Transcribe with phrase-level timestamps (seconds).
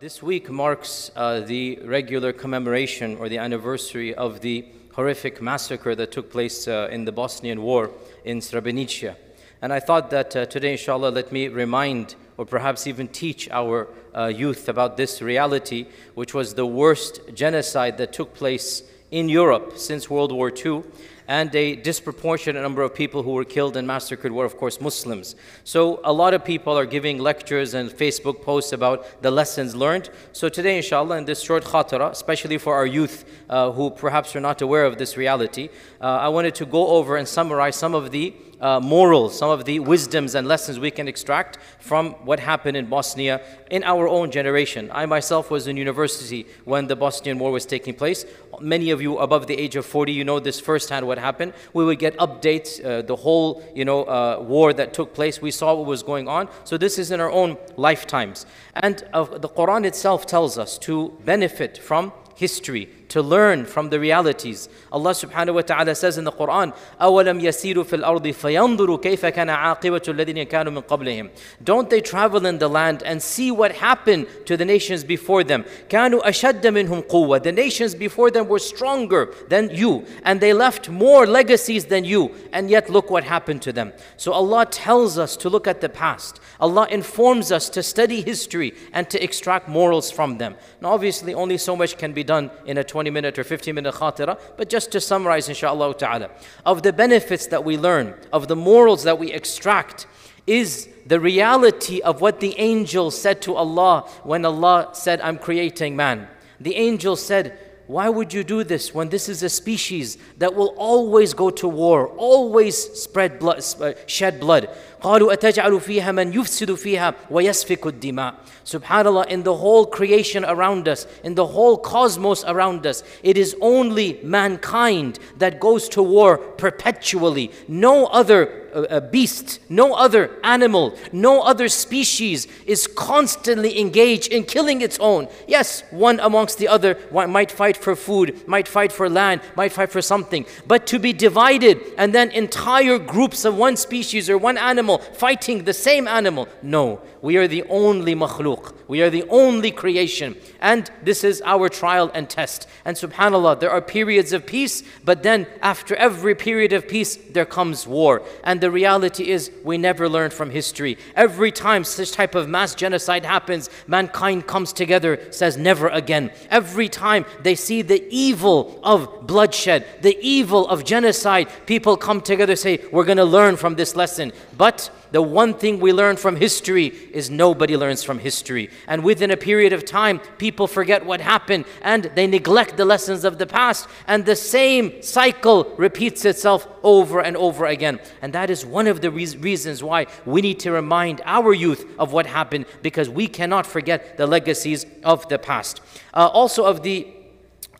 [0.00, 6.10] This week marks uh, the regular commemoration or the anniversary of the horrific massacre that
[6.10, 7.90] took place uh, in the Bosnian War
[8.24, 9.14] in Srebrenica.
[9.60, 13.88] And I thought that uh, today, inshallah, let me remind or perhaps even teach our
[14.16, 15.84] uh, youth about this reality,
[16.14, 20.82] which was the worst genocide that took place in Europe since World War II
[21.30, 25.36] and a disproportionate number of people who were killed and massacred were, of course, Muslims.
[25.62, 30.10] So a lot of people are giving lectures and Facebook posts about the lessons learned.
[30.32, 34.40] So today, inshallah, in this short khatira, especially for our youth uh, who perhaps are
[34.40, 35.68] not aware of this reality,
[36.00, 39.64] uh, I wanted to go over and summarize some of the uh, morals, some of
[39.64, 44.30] the wisdoms and lessons we can extract from what happened in Bosnia in our own
[44.30, 44.90] generation.
[44.92, 48.24] I myself was in university when the Bosnian War was taking place.
[48.60, 51.54] Many of you above the age of 40, you know this firsthand what happened.
[51.72, 55.40] We would get updates, uh, the whole you know uh, war that took place.
[55.40, 56.48] We saw what was going on.
[56.64, 58.46] So this is in our own lifetimes.
[58.74, 63.99] And uh, the Quran itself tells us to benefit from history, to learn from the
[63.99, 64.67] realities.
[64.91, 69.49] Allah subhanahu wa ta'ala says in the Quran, أَوَلَمْ يَسِيرُوا فِي الْأَرْضِ فَيَنْظُرُوا كَيْفَ كَانَ
[69.49, 71.29] عَاقِبَةُ الَّذِينَ كَانُوا مِنْ قَبْلِهِمْ
[71.63, 75.65] Don't they travel in the land and see what happened to the nations before them?
[75.89, 80.89] كَانُوا أَشَدَّ مِنْهُمْ قُوَّةً The nations before them were stronger than you, and they left
[80.89, 83.93] more legacies than you, and yet look what happened to them.
[84.17, 86.39] So Allah tells us to look at the past.
[86.59, 90.55] Allah informs us to study history and to extract morals from them.
[90.81, 93.94] Now obviously only so much can be done in a 20 minute or 15 minute
[93.94, 96.30] khatira, but just to summarize, inshaAllah ta'ala,
[96.66, 100.06] of the benefits that we learn, of the morals that we extract,
[100.46, 105.96] is the reality of what the angel said to Allah when Allah said, I'm creating
[105.96, 106.28] man.
[106.60, 107.56] The angel said,
[107.90, 111.66] why would you do this when this is a species that will always go to
[111.66, 113.64] war, always spread blood,
[114.06, 114.70] shed blood?
[115.01, 118.33] قالوا أتجعل فيها من يفسد فيها ويسفك الدماء
[118.65, 123.55] Subhanallah, in the whole creation around us, in the whole cosmos around us, it is
[123.61, 127.51] only mankind that goes to war perpetually.
[127.67, 134.81] No other a beast, no other animal, no other species is constantly engaged in killing
[134.81, 135.29] its own.
[135.47, 139.91] Yes, one amongst the other might fight for food, might fight for land, might fight
[139.91, 140.45] for something.
[140.67, 145.64] But to be divided and then entire groups of one species or one animal fighting
[145.64, 147.00] the same animal, no.
[147.22, 148.74] We are the only makhluk.
[148.88, 150.36] We are the only creation.
[150.60, 152.66] And this is our trial and test.
[152.84, 157.44] And subhanAllah, there are periods of peace, but then after every period of peace, there
[157.44, 158.22] comes war.
[158.42, 160.96] And the reality is, we never learn from history.
[161.14, 166.32] Every time such type of mass genocide happens, mankind comes together, says never again.
[166.50, 172.56] Every time they see the evil of bloodshed, the evil of genocide, people come together,
[172.56, 174.32] say, We're going to learn from this lesson.
[174.56, 178.70] But the one thing we learn from history is nobody learns from history.
[178.86, 183.24] And within a period of time, people forget what happened and they neglect the lessons
[183.24, 183.88] of the past.
[184.06, 188.00] And the same cycle repeats itself over and over again.
[188.22, 191.86] And that is one of the re- reasons why we need to remind our youth
[191.98, 195.80] of what happened because we cannot forget the legacies of the past.
[196.14, 197.06] Uh, also, of the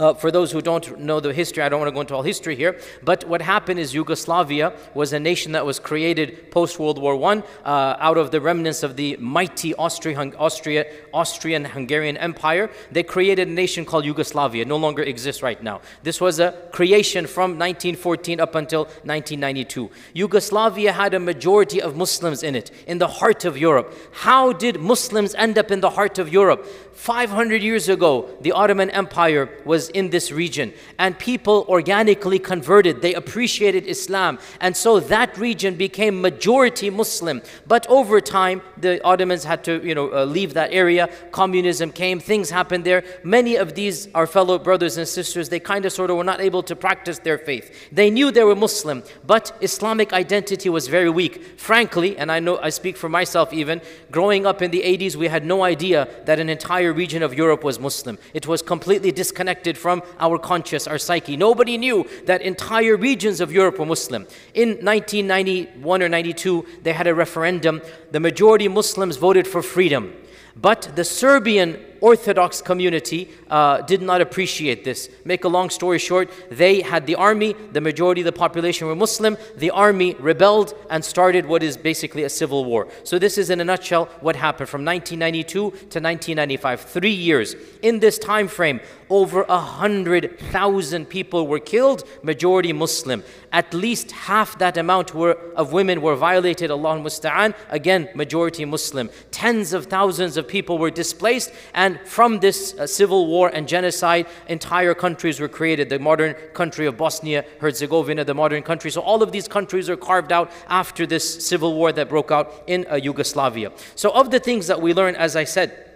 [0.01, 2.23] uh, for those who don't know the history, I don't want to go into all
[2.23, 6.99] history here, but what happened is Yugoslavia was a nation that was created post World
[6.99, 12.71] War I uh, out of the remnants of the mighty Austria, Austria, Austrian Hungarian Empire.
[12.91, 15.83] They created a nation called Yugoslavia, no longer exists right now.
[16.03, 19.91] This was a creation from 1914 up until 1992.
[20.15, 23.95] Yugoslavia had a majority of Muslims in it, in the heart of Europe.
[24.13, 26.67] How did Muslims end up in the heart of Europe?
[26.95, 33.03] 500 years ago, the Ottoman Empire was in this region, and people organically converted.
[33.03, 37.43] They appreciated Islam, and so that region became majority Muslim.
[37.67, 41.09] But over time, the Ottomans had to, you know, uh, leave that area.
[41.31, 43.05] Communism came, things happened there.
[43.23, 46.41] Many of these, our fellow brothers and sisters, they kind of sort of were not
[46.41, 47.89] able to practice their faith.
[47.93, 51.59] They knew they were Muslim, but Islamic identity was very weak.
[51.59, 53.81] Frankly, and I know I speak for myself even,
[54.11, 57.35] growing up in the 80s, we had no idea that an entire entire region of
[57.35, 58.17] Europe was Muslim.
[58.33, 61.37] It was completely disconnected from our conscious, our psyche.
[61.37, 64.27] Nobody knew that entire regions of Europe were Muslim.
[64.55, 67.83] In 1991 or 92, they had a referendum.
[68.13, 70.15] The majority Muslims voted for freedom.
[70.55, 75.09] But the Serbian Orthodox community uh, did not appreciate this.
[75.25, 78.95] Make a long story short, they had the army, the majority of the population were
[78.95, 79.37] Muslim.
[79.57, 82.89] The army rebelled and started what is basically a civil war.
[83.05, 87.55] So, this is in a nutshell what happened from 1992 to 1995, three years.
[87.83, 88.81] In this time frame,
[89.11, 93.25] over a hundred thousand people were killed, majority Muslim.
[93.53, 99.11] At least half that amount were, of women were violated, Allah musta'an, again, majority Muslim.
[99.33, 103.67] Tens of thousands of people were displaced, and And from this uh, civil war and
[103.67, 105.89] genocide, entire countries were created.
[105.89, 108.93] The modern country of Bosnia, Herzegovina, the modern country.
[108.93, 112.63] So all of these countries are carved out after this civil war that broke out
[112.69, 113.73] in uh, Yugoslavia.
[113.97, 115.91] So of the things that we learn, as I said,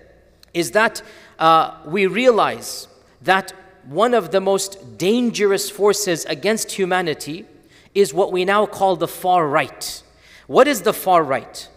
[0.52, 1.00] is that
[1.38, 2.88] uh, we realize
[3.22, 3.52] that
[3.84, 7.46] one of the most dangerous forces against humanity
[7.94, 10.02] is what we now call the far right.
[10.48, 11.68] What is the far right?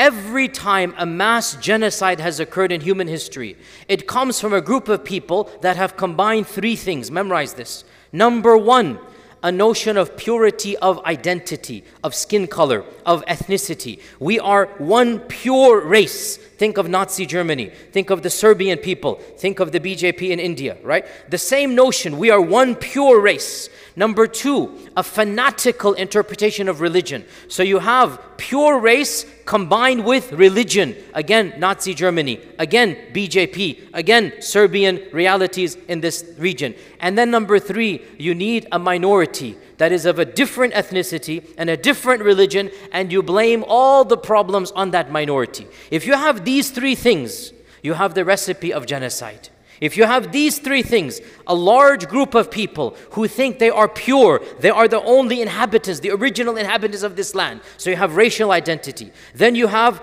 [0.00, 4.88] Every time a mass genocide has occurred in human history, it comes from a group
[4.88, 7.10] of people that have combined three things.
[7.10, 7.84] Memorize this.
[8.10, 8.98] Number one,
[9.42, 14.00] a notion of purity of identity, of skin color, of ethnicity.
[14.18, 16.38] We are one pure race.
[16.60, 17.70] Think of Nazi Germany.
[17.90, 19.14] Think of the Serbian people.
[19.14, 21.06] Think of the BJP in India, right?
[21.30, 22.18] The same notion.
[22.18, 23.70] We are one pure race.
[23.96, 27.24] Number two, a fanatical interpretation of religion.
[27.48, 30.94] So you have pure race combined with religion.
[31.14, 32.38] Again, Nazi Germany.
[32.58, 33.88] Again, BJP.
[33.94, 36.74] Again, Serbian realities in this region.
[37.00, 41.70] And then number three, you need a minority that is of a different ethnicity and
[41.70, 45.66] a different religion, and you blame all the problems on that minority.
[45.90, 49.48] If you have these three things, you have the recipe of genocide.
[49.80, 53.88] If you have these three things, a large group of people who think they are
[53.88, 57.62] pure, they are the only inhabitants, the original inhabitants of this land.
[57.78, 59.10] So you have racial identity.
[59.34, 60.02] Then you have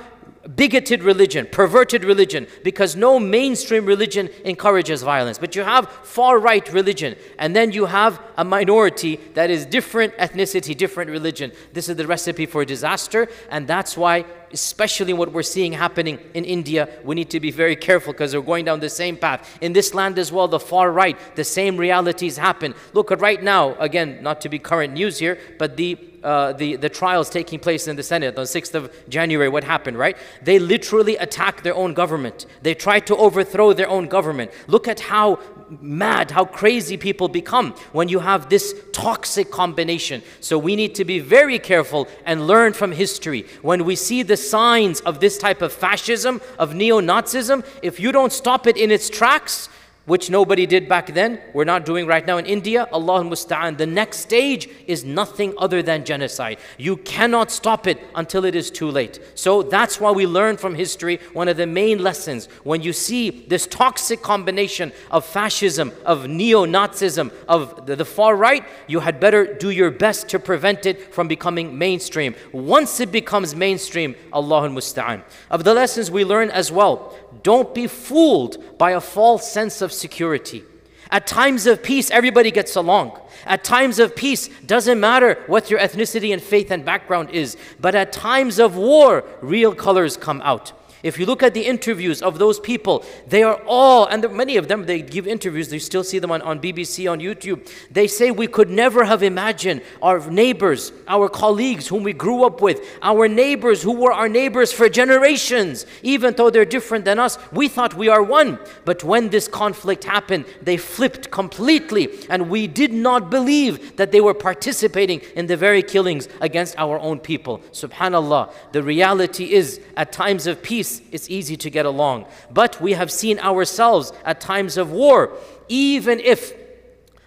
[0.55, 5.38] bigoted religion, perverted religion, because no mainstream religion encourages violence.
[5.38, 10.15] But you have far right religion, and then you have a minority that is different
[10.17, 11.51] ethnicity, different religion.
[11.73, 16.45] This is the recipe for disaster, and that's why especially what we're seeing happening in
[16.45, 19.57] India, we need to be very careful because we're going down the same path.
[19.61, 22.73] In this land as well, the far right, the same realities happen.
[22.94, 26.75] Look at right now, again, not to be current news here, but the uh, the,
[26.75, 30.18] the trials taking place in the Senate on 6th of January, what happened, right?
[30.42, 32.46] They literally attacked their own government.
[32.62, 34.52] They tried to overthrow their own government.
[34.68, 35.40] Look at how
[35.81, 40.24] mad, how crazy people become when you have this toxic combination.
[40.40, 43.46] So we need to be very careful and learn from history.
[43.62, 48.12] When we see the signs of this type of fascism, of neo Nazism, if you
[48.12, 49.69] don't stop it in its tracks,
[50.07, 53.77] which nobody did back then, we're not doing right now in India, Allah musta'an.
[53.77, 56.59] The next stage is nothing other than genocide.
[56.77, 59.19] You cannot stop it until it is too late.
[59.36, 62.48] So that's why we learn from history one of the main lessons.
[62.63, 68.38] When you see this toxic combination of fascism, of neo Nazism, of the, the far
[68.38, 72.33] right, you had better do your best to prevent it from becoming mainstream.
[72.54, 75.21] Once it becomes mainstream, Allah musta'an.
[75.51, 77.13] Of the lessons we learn as well,
[77.44, 80.63] don't be fooled by a false sense of security.
[81.09, 83.19] At times of peace, everybody gets along.
[83.45, 87.56] At times of peace, doesn't matter what your ethnicity and faith and background is.
[87.79, 90.74] But at times of war, real colors come out.
[91.03, 94.67] If you look at the interviews of those people, they are all, and many of
[94.67, 97.69] them, they give interviews, you still see them on, on BBC, on YouTube.
[97.91, 102.61] They say we could never have imagined our neighbors, our colleagues whom we grew up
[102.61, 107.38] with, our neighbors who were our neighbors for generations, even though they're different than us,
[107.51, 108.59] we thought we are one.
[108.85, 114.21] But when this conflict happened, they flipped completely, and we did not believe that they
[114.21, 117.59] were participating in the very killings against our own people.
[117.71, 118.51] Subhanallah.
[118.71, 122.25] The reality is, at times of peace, peace, it's easy to get along.
[122.51, 125.34] But we have seen ourselves at times of war,
[125.68, 126.54] even if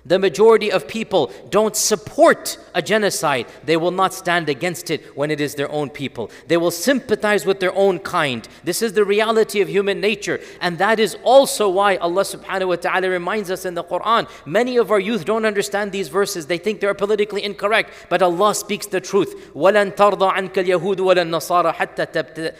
[0.06, 3.48] the majority of people don't support a genocide.
[3.64, 6.30] They will not stand against it when it is their own people.
[6.48, 8.48] They will sympathize with their own kind.
[8.64, 10.40] This is the reality of human nature.
[10.62, 14.30] And that is also why Allah subhanahu wa ta'ala reminds us in the Quran.
[14.46, 16.46] Many of our youth don't understand these verses.
[16.46, 17.92] They think they're politically incorrect.
[18.08, 19.54] But Allah speaks the truth.
[19.56, 22.06] وَلَن تَرْضَى عَنْكَ الْيَهُودُ وَلَا النَّصَارَى حَتَّى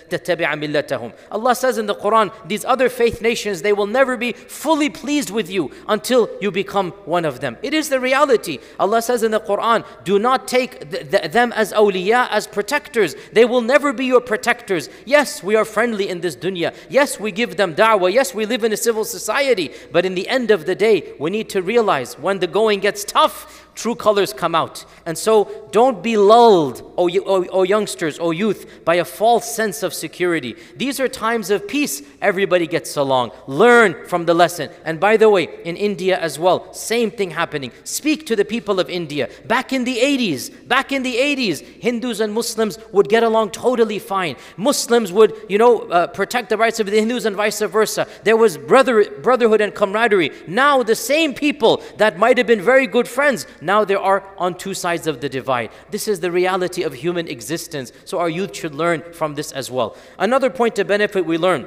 [0.10, 4.32] تَتَّبِعَ مِلَّتَهُمْ Allah says in the Quran, these other faith nations, they will never be
[4.32, 7.57] fully pleased with you until you become one of them.
[7.63, 8.59] It is the reality.
[8.81, 13.15] Allah says in the Quran, do not take th- th- them as awliya, as protectors.
[13.33, 14.89] They will never be your protectors.
[15.05, 16.75] Yes, we are friendly in this dunya.
[16.89, 18.13] Yes, we give them da'wah.
[18.13, 19.71] Yes, we live in a civil society.
[19.93, 23.05] But in the end of the day, we need to realize when the going gets
[23.05, 24.85] tough, true colors come out.
[25.07, 29.83] And so don't be lulled, O, o, o, youngsters, O youth, by a false sense
[29.83, 30.57] of security.
[30.77, 32.03] These are times of peace.
[32.21, 33.31] Everybody gets along.
[33.47, 34.71] Learn from the lesson.
[34.85, 37.71] And by the way, in India as well, same thing happening.
[37.85, 39.29] Speak to the people of India.
[39.47, 40.43] Back in the 80s,
[40.75, 44.37] back in the 80s, Hindus and Muslims would get along totally fine.
[44.57, 48.07] Muslims would, you know, uh, protect the rights of the Hindus and vice versa.
[48.25, 48.97] There was brother,
[49.29, 50.31] brotherhood and camaraderie.
[50.49, 54.55] Now the same people that might have been very good friends, now they are on
[54.55, 55.71] two sides of the divide.
[55.91, 57.93] This is the reality of human existence.
[58.07, 59.95] So our youth should learn from this as well.
[60.19, 61.67] Another point to benefit we learn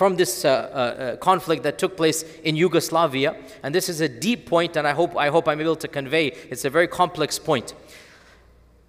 [0.00, 3.36] from this uh, uh, uh, conflict that took place in Yugoslavia.
[3.62, 6.28] And this is a deep point, and I hope, I hope I'm able to convey
[6.48, 7.74] it's a very complex point.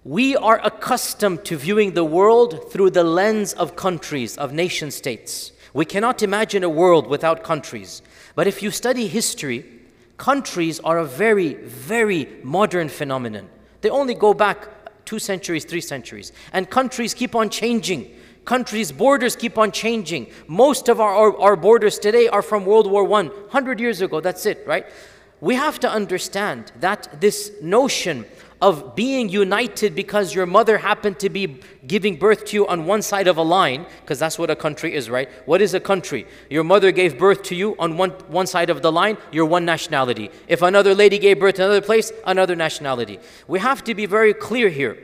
[0.04, 5.52] We are accustomed to viewing the world through the lens of countries, of nation states.
[5.74, 8.00] We cannot imagine a world without countries.
[8.34, 9.66] But if you study history,
[10.16, 13.50] countries are a very, very modern phenomenon.
[13.82, 16.32] They only go back two centuries, three centuries.
[16.54, 18.16] And countries keep on changing.
[18.44, 20.26] Countries' borders keep on changing.
[20.48, 24.20] Most of our, our, our borders today are from World War I, 100 years ago,
[24.20, 24.86] that's it, right?
[25.40, 28.24] We have to understand that this notion
[28.60, 33.02] of being united because your mother happened to be giving birth to you on one
[33.02, 35.28] side of a line, because that's what a country is, right?
[35.46, 36.28] What is a country?
[36.48, 39.64] Your mother gave birth to you on one, one side of the line, you're one
[39.64, 40.30] nationality.
[40.46, 43.18] If another lady gave birth to another place, another nationality.
[43.48, 44.96] We have to be very clear here.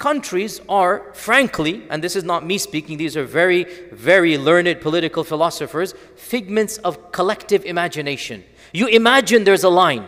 [0.00, 5.22] Countries are, frankly, and this is not me speaking, these are very, very learned political
[5.22, 8.42] philosophers, figments of collective imagination.
[8.72, 10.06] You imagine there's a line.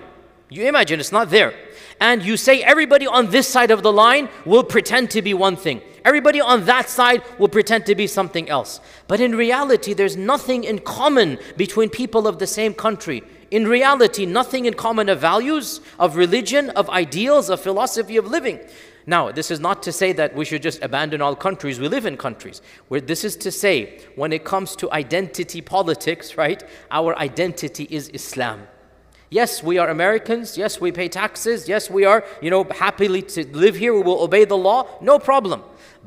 [0.49, 1.55] You imagine it's not there
[2.03, 5.55] and you say everybody on this side of the line will pretend to be one
[5.55, 5.81] thing.
[6.05, 8.81] Everybody on that side will pretend to be something else.
[9.07, 13.23] But in reality, there's nothing in common between people of the same country.
[13.53, 18.59] In reality, nothing in common of values, of religion, of ideals, of philosophy of living.
[19.07, 21.81] Now, this is not to say that we should just abandon all countries.
[21.81, 22.63] We live in countries.
[22.89, 28.09] Where this is to say, when it comes to identity politics, right, our identity is
[28.11, 28.69] Islam.
[29.29, 30.59] Yes, we are Americans.
[30.59, 31.67] Yes, we pay taxes.
[31.67, 33.95] Yes, we are, you know, happily to live here.
[33.95, 34.87] We will obey the law.
[35.01, 35.63] No problem.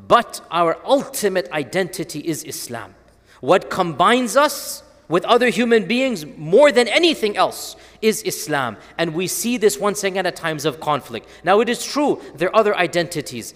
[0.06, 2.94] But our ultimate identity is Islam.
[3.40, 8.76] What combines us with other human beings more than anything else is Islam.
[8.98, 11.28] And we see this once again at times of conflict.
[11.44, 13.54] Now, it is true, there are other identities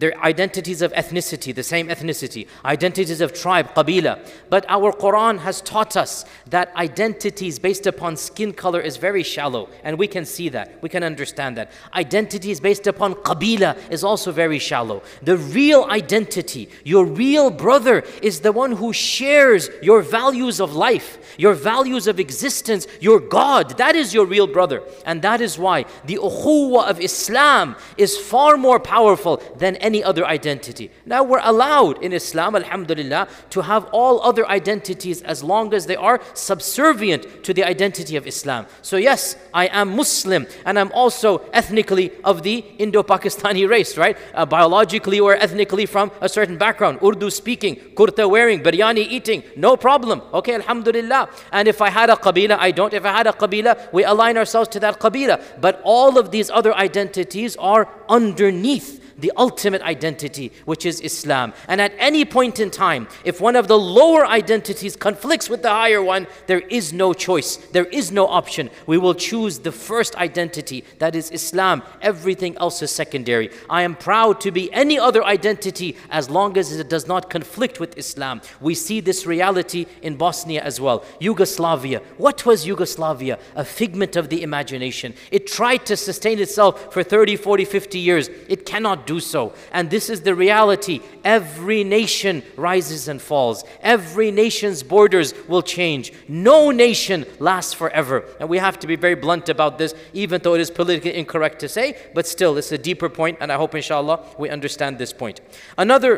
[0.00, 4.18] their identities of ethnicity, the same ethnicity, identities of tribe, qabila.
[4.48, 9.68] But our Quran has taught us that identities based upon skin color is very shallow,
[9.84, 11.70] and we can see that, we can understand that.
[11.94, 15.02] Identities based upon qabila is also very shallow.
[15.22, 21.36] The real identity, your real brother, is the one who shares your values of life,
[21.36, 23.76] your values of existence, your God.
[23.76, 24.82] That is your real brother.
[25.04, 30.24] And that is why the ukhuwah of Islam is far more powerful than any other
[30.38, 30.86] identity.
[31.14, 33.22] Now we're allowed in Islam, alhamdulillah,
[33.54, 36.18] to have all other identities as long as they are
[36.50, 38.62] subservient to the identity of Islam.
[38.82, 39.22] So, yes,
[39.62, 44.16] I am Muslim and I'm also ethnically of the Indo Pakistani race, right?
[44.32, 46.94] Uh, biologically or ethnically from a certain background.
[47.02, 50.22] Urdu speaking, kurta wearing, biryani eating, no problem.
[50.32, 51.28] Okay, alhamdulillah.
[51.50, 52.94] And if I had a qabila, I don't.
[52.94, 55.42] If I had a qabila, we align ourselves to that qabila.
[55.60, 61.52] But all of these other identities are underneath the ultimate identity, which is Islam.
[61.68, 65.70] And at any point in time, if one of the lower identities conflicts with the
[65.70, 68.70] higher one, there is no choice, there is no option.
[68.86, 71.82] We will choose the first identity, that is Islam.
[72.02, 73.50] Everything else is secondary.
[73.68, 77.80] I am proud to be any other identity as long as it does not conflict
[77.80, 78.40] with Islam.
[78.60, 81.04] We see this reality in Bosnia as well.
[81.18, 82.00] Yugoslavia.
[82.16, 83.38] What was Yugoslavia?
[83.54, 85.14] A figment of the imagination.
[85.30, 88.28] It tried to sustain itself for 30, 40, 50 years.
[88.48, 89.52] It cannot do so.
[89.72, 91.00] And this is the reality.
[91.24, 96.12] Every nation rises and falls, every nation's borders will change.
[96.28, 98.16] No nation lasts forever.
[98.38, 101.58] And we have to be very blunt about this, even though it is politically incorrect
[101.60, 105.12] to say, but still, it's a deeper point, and I hope, inshallah, we understand this
[105.12, 105.40] point.
[105.76, 106.12] Another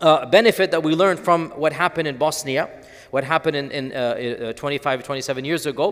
[0.00, 2.68] uh, benefit that we learned from what happened in Bosnia,
[3.12, 5.86] what happened in, in uh, uh 25, 27 years ago,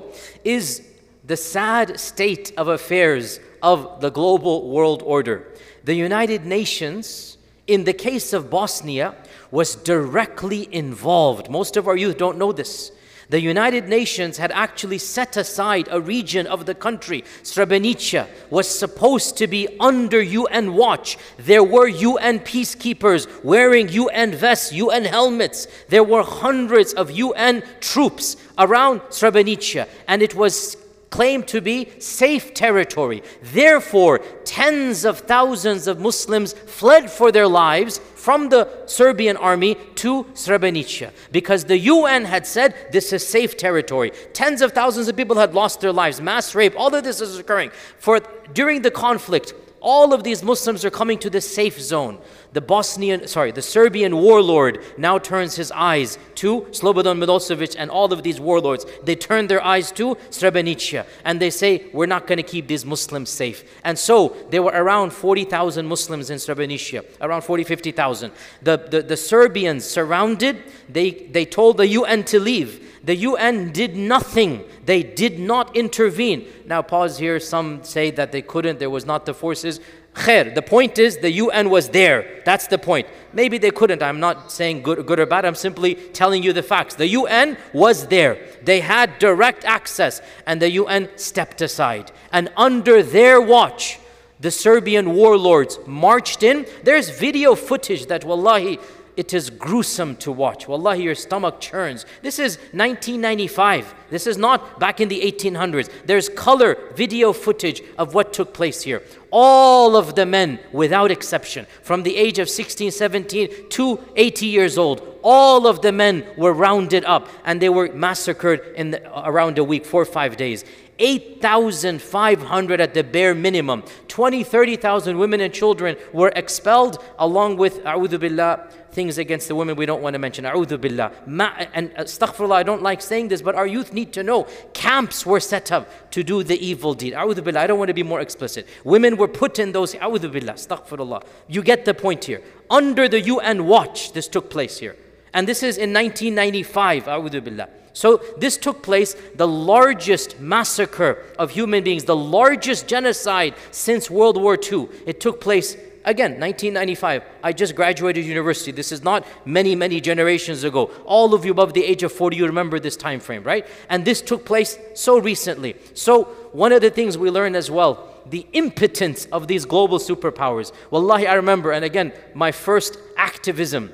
[0.44, 0.82] is
[1.24, 5.44] the sad state of affairs of the global world order.
[5.82, 9.16] The United Nations, in the case of Bosnia,
[9.50, 11.50] was directly involved.
[11.50, 12.92] Most of our youth don't know this.
[13.28, 17.24] The United Nations had actually set aside a region of the country.
[17.42, 21.18] Srebrenica was supposed to be under UN watch.
[21.36, 25.66] There were UN peacekeepers wearing UN vests, UN helmets.
[25.88, 30.76] There were hundreds of UN troops around Srebrenica, and it was
[31.10, 33.22] claimed to be safe territory.
[33.42, 40.24] Therefore, tens of thousands of Muslims fled for their lives from the Serbian army to
[40.34, 44.10] Srebrenica because the UN had said this is safe territory.
[44.32, 47.38] Tens of thousands of people had lost their lives, mass rape, all of this is
[47.38, 47.70] occurring.
[47.98, 48.20] For
[48.52, 49.54] during the conflict,
[49.86, 52.18] All of these Muslims are coming to the safe zone.
[52.54, 58.12] The Bosnian, sorry, the Serbian warlord now turns his eyes to Slobodan Milosevic and all
[58.12, 58.84] of these warlords.
[59.04, 62.84] They turn their eyes to Srebrenica and they say, We're not going to keep these
[62.84, 63.62] Muslims safe.
[63.84, 68.32] And so there were around 40,000 Muslims in Srebrenica, around 40, 50,000.
[68.62, 72.82] The, the, the Serbians surrounded, they, they told the UN to leave.
[73.04, 74.64] The UN did nothing.
[74.84, 76.48] They did not intervene.
[76.66, 77.38] Now, pause here.
[77.38, 79.78] Some say that they couldn't, there was not the forces.
[80.14, 80.52] Khair.
[80.52, 82.42] The point is, the UN was there.
[82.44, 83.06] That's the point.
[83.32, 84.02] Maybe they couldn't.
[84.02, 85.44] I'm not saying good, good or bad.
[85.44, 86.96] I'm simply telling you the facts.
[86.96, 88.38] The UN was there.
[88.64, 92.10] They had direct access, and the UN stepped aside.
[92.32, 94.00] And under their watch,
[94.40, 96.66] the Serbian warlords marched in.
[96.82, 98.78] There's video footage that, wallahi,
[99.16, 100.68] it is gruesome to watch.
[100.68, 102.04] Wallahi, your stomach churns.
[102.22, 103.94] This is 1995.
[104.10, 105.90] This is not back in the 1800s.
[106.04, 109.02] There's color video footage of what took place here.
[109.30, 114.78] All of the men, without exception, from the age of 16, 17 to 80 years
[114.78, 119.58] old, all of the men were rounded up and they were massacred in the, around
[119.58, 120.64] a week, four or five days.
[120.98, 123.82] 8,500 at the bare minimum.
[124.08, 129.76] 20, 30,000 women and children were expelled along with, a'udhu billah, things against the women
[129.76, 130.44] we don't want to mention.
[130.44, 131.12] A'udhu billah.
[131.26, 134.46] Ma, and uh, astaghfirullah, I don't like saying this, but our youth need to know.
[134.72, 137.12] Camps were set up to do the evil deed.
[137.12, 138.66] A'udhu billah, I don't want to be more explicit.
[138.84, 141.22] Women were put in those, a'udhu billah, astaghfirullah.
[141.46, 142.42] You get the point here.
[142.70, 144.96] Under the UN watch, this took place here.
[145.34, 147.68] And this is in 1995, a'udhu billah.
[147.96, 154.36] So this took place, the largest massacre of human beings, the largest genocide since World
[154.36, 154.90] War II.
[155.06, 157.24] It took place Again, 1995.
[157.42, 158.70] I just graduated university.
[158.70, 160.84] This is not many, many generations ago.
[161.04, 163.66] All of you above the age of 40, you remember this time frame, right?
[163.88, 165.74] And this took place so recently.
[165.94, 170.70] So, one of the things we learn as well, the impotence of these global superpowers.
[170.92, 173.92] Wallahi, I remember, and again, my first activism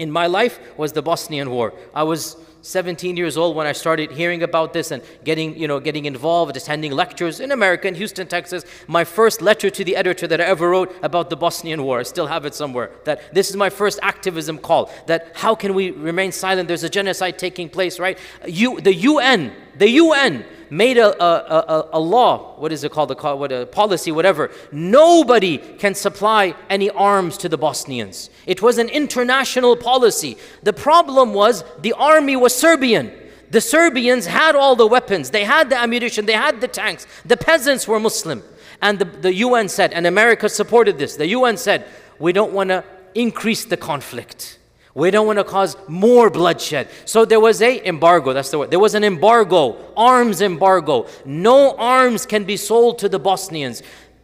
[0.00, 1.74] in my life was the Bosnian War.
[1.94, 2.36] I was
[2.66, 6.56] 17 years old when I started hearing about this and getting, you know, getting involved,
[6.56, 8.64] attending lectures in America, in Houston, Texas.
[8.86, 12.02] My first letter to the editor that I ever wrote about the Bosnian War, I
[12.02, 15.92] still have it somewhere, that this is my first activism call, that how can we
[15.92, 16.68] remain silent?
[16.68, 18.18] There's a genocide taking place, right?
[18.46, 23.10] You, the UN, the UN made a, a, a, a law, what is it called,
[23.10, 24.50] a, what, a policy, whatever.
[24.72, 28.30] Nobody can supply any arms to the Bosnians.
[28.46, 30.36] It was an international policy.
[30.62, 33.12] The problem was the army was Serbian.
[33.50, 37.06] The Serbians had all the weapons, they had the ammunition, they had the tanks.
[37.24, 38.42] The peasants were Muslim.
[38.82, 41.86] And the, the UN said, and America supported this, the UN said,
[42.18, 44.58] we don't want to increase the conflict.
[44.96, 46.88] We don't want to cause more bloodshed.
[47.04, 48.70] So there was a embargo, that's the word.
[48.70, 51.06] There was an embargo, arms embargo.
[51.26, 53.82] No arms can be sold to the Bosnians.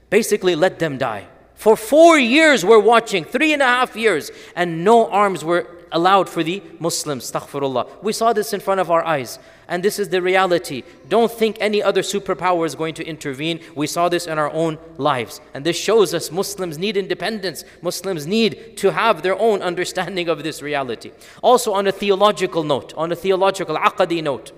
[0.09, 1.27] Basically, let them die.
[1.57, 6.29] For four years, we're watching, three and a half years, and no arms were allowed
[6.29, 7.31] for the Muslims.
[7.31, 8.03] Astaghfirullah.
[8.03, 9.39] We saw this in front of our eyes.
[9.69, 10.83] And this is the reality.
[11.09, 13.61] Don't think any other superpower is going to intervene.
[13.75, 15.41] We saw this in our own lives.
[15.55, 17.65] And this shows us Muslims need independence.
[17.81, 21.13] Muslims need to have their own understanding of this reality.
[21.43, 24.53] Also, on a theological note, on a theological aqadi note,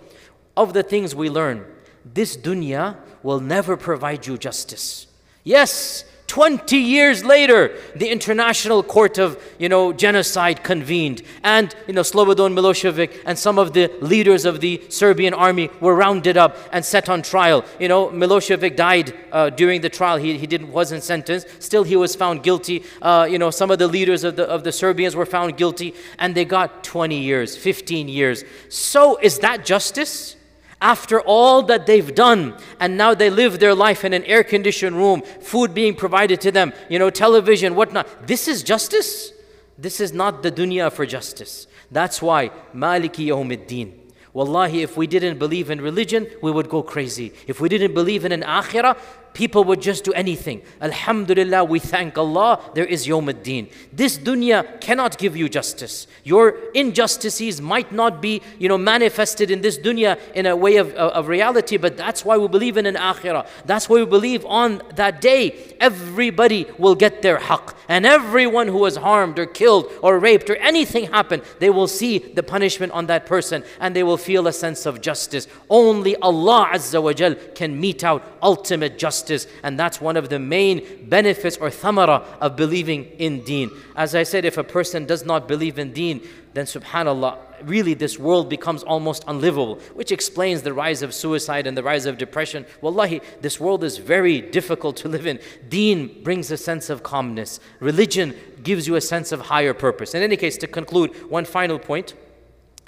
[0.56, 1.64] of the things we learn,
[2.04, 5.06] this dunya will never provide you justice.
[5.42, 11.22] Yes, 20 years later, the International Court of, you know, Genocide convened.
[11.42, 15.94] And, you know, Slobodan Milosevic and some of the leaders of the Serbian army were
[15.94, 17.64] rounded up and set on trial.
[17.78, 20.16] You know, Milosevic died uh, during the trial.
[20.16, 21.62] He, he didn't, wasn't sentenced.
[21.62, 22.84] Still, he was found guilty.
[23.02, 25.94] Uh, you know, some of the leaders of the, of the Serbians were found guilty.
[26.18, 28.44] And they got 20 years, 15 years.
[28.70, 30.36] So is that justice?
[30.84, 34.94] After all that they've done and now they live their life in an air conditioned
[34.94, 38.06] room food being provided to them you know television whatnot.
[38.26, 39.32] This is justice.
[39.78, 41.66] This is not the dunya for justice.
[41.90, 43.92] That's why maliki yawmiddin.
[44.34, 47.32] Wallahi if we didn't believe in religion we would go crazy.
[47.46, 48.98] If we didn't believe in an akhirah
[49.34, 50.62] people would just do anything.
[50.80, 53.68] Alhamdulillah, we thank Allah, there is Yawm ad-Din.
[53.92, 56.06] This dunya cannot give you justice.
[56.22, 60.94] Your injustices might not be, you know, manifested in this dunya in a way of,
[60.94, 63.46] of reality, but that's why we believe in an akhirah.
[63.66, 67.74] That's why we believe on that day, everybody will get their haqq.
[67.88, 72.18] And everyone who was harmed or killed or raped or anything happened, they will see
[72.18, 75.48] the punishment on that person and they will feel a sense of justice.
[75.68, 80.28] Only Allah Azza wa Jal can mete out ultimate justice justice, and that's one of
[80.28, 83.70] the main benefits or thamara of believing in deen.
[83.96, 88.18] As I said, if a person does not believe in deen, then subhanAllah, really this
[88.18, 92.64] world becomes almost unlivable, which explains the rise of suicide and the rise of depression.
[92.80, 95.40] Wallahi, this world is very difficult to live in.
[95.68, 100.14] Deen brings a sense of calmness, religion gives you a sense of higher purpose.
[100.14, 102.14] In any case, to conclude, one final point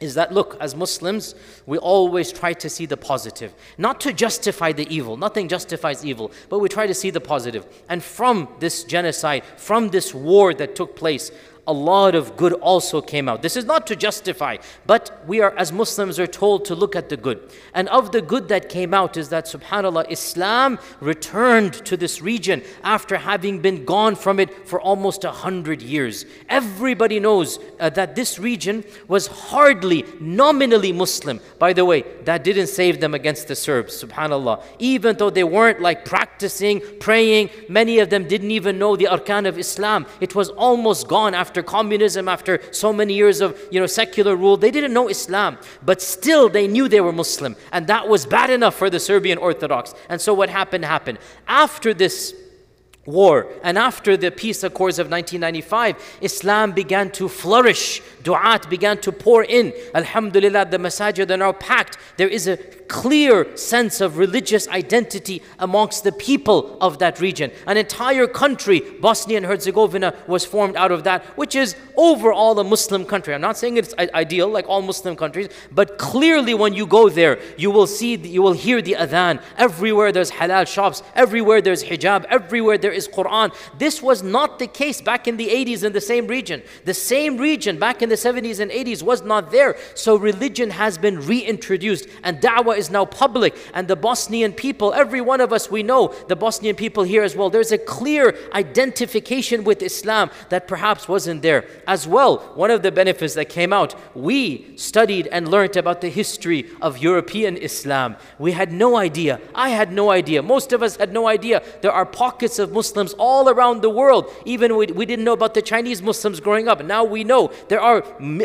[0.01, 4.73] is that look, as Muslims, we always try to see the positive, not to justify
[4.73, 5.17] the evil.
[5.17, 7.67] Nothing justifies evil, but we try to see the positive.
[7.89, 11.31] And from this genocide, from this war that took place,
[11.67, 13.43] a lot of good also came out.
[13.43, 17.09] This is not to justify, but we are, as Muslims, are told to look at
[17.09, 17.51] the good.
[17.75, 22.63] And of the good that came out is that, subhanAllah, Islam returned to this region
[22.85, 26.25] after having been gone from it for almost a hundred years.
[26.49, 31.41] Everybody knows uh, that this region was hardly nominally Muslim.
[31.59, 34.63] By the way, that didn't save them against the Serbs, subhanAllah.
[34.79, 39.49] Even though they weren't like practicing, praying, many of them didn't even know the arkan
[39.49, 40.07] of Islam.
[40.21, 44.37] It was almost gone after after communism, after so many years of you know secular
[44.37, 48.27] rule, they didn't know Islam, but still they knew they were Muslim, and that was
[48.27, 49.95] bad enough for the Serbian Orthodox.
[50.11, 51.19] And so what happened happened.
[51.49, 52.35] After this
[53.07, 58.03] war and after the peace accords of 1995 islam began to flourish.
[58.25, 59.73] Du'at began to pour in.
[59.95, 61.99] Alhamdulillah the masajid are now packed.
[62.17, 62.57] There is a
[62.89, 67.51] clear sense of religious identity amongst the people of that region.
[67.67, 72.65] An entire country, Bosnia and Herzegovina, was formed out of that, which is overall a
[72.65, 73.35] Muslim country.
[73.35, 77.39] I'm not saying it's ideal like all Muslim countries, but clearly when you go there,
[77.57, 79.43] you will see, you will hear the adhan.
[79.57, 83.55] Everywhere there's halal shops, everywhere there's hijab, everywhere there is Quran.
[83.79, 86.63] This was not the case back in the 80s in the same region.
[86.85, 89.77] The same region back in the 70s and 80s was not there.
[89.95, 95.21] So religion has been reintroduced and da'wah is now public, and the Bosnian people, every
[95.21, 97.51] one of us, we know the Bosnian people here as well.
[97.51, 101.67] There's a clear identification with Islam that perhaps wasn't there.
[101.87, 106.09] As well, one of the benefits that came out, we studied and learned about the
[106.09, 108.17] history of European Islam.
[108.39, 109.41] We had no idea.
[109.55, 110.43] I had no idea.
[110.43, 111.63] Most of us had no idea.
[111.83, 114.31] There are pockets of Muslims all around the world.
[114.45, 116.85] Even we, we didn't know about the Chinese Muslims growing up.
[116.85, 118.05] Now we know there are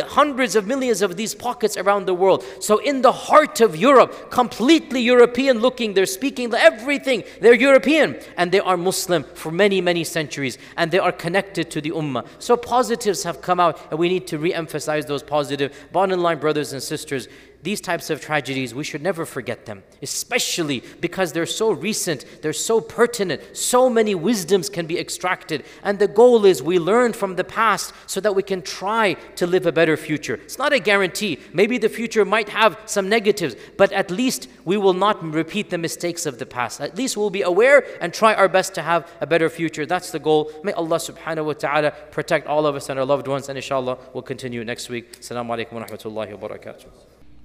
[0.09, 2.43] hundreds of millions of these pockets around the world.
[2.59, 5.93] So, in the heart of Europe, completely European looking.
[5.93, 7.23] They're speaking everything.
[7.39, 11.81] They're European and they are Muslim for many, many centuries and they are connected to
[11.81, 12.25] the Ummah.
[12.39, 15.87] So positives have come out and we need to re emphasize those positive.
[15.91, 17.27] Bottom line, brothers and sisters,
[17.63, 22.53] these types of tragedies, we should never forget them, especially because they're so recent, they're
[22.53, 25.63] so pertinent, so many wisdoms can be extracted.
[25.83, 29.45] And the goal is we learn from the past so that we can try to
[29.45, 30.35] live a better future.
[30.35, 31.39] It's not a guarantee.
[31.53, 35.77] Maybe the future might have some negatives, but at least we will not repeat the
[35.77, 36.81] mistakes of the past.
[36.81, 39.85] At least we'll be aware and try our best to have a better future.
[39.85, 40.51] That's the goal.
[40.63, 43.49] May Allah subhanahu wa ta'ala protect all of us and our loved ones.
[43.49, 45.19] And inshallah, we'll continue next week.
[45.19, 47.20] Assalamu alaikum wa rahmatullahi wa barakatuh.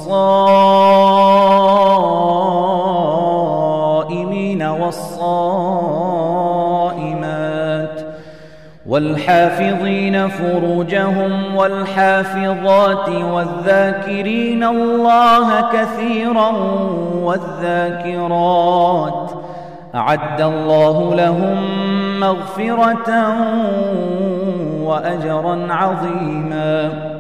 [4.63, 5.53] والصائمات
[8.87, 16.51] والحافظين فروجهم والحافظات والذاكرين الله كثيرا
[17.23, 18.63] والذاكرات
[19.95, 23.09] أعد الله لهم مغفرة
[24.83, 27.12] وأجرا عظيما.